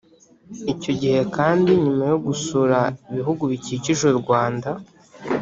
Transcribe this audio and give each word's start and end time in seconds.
Icyo 0.73 0.91
gihe 1.01 1.19
kandi 1.35 1.69
nyuma 1.83 2.03
yo 2.11 2.17
gusura 2.27 2.79
ibihugu 3.11 3.43
bikikije 3.51 4.03
u 4.07 4.15
Rwanda 4.21 4.69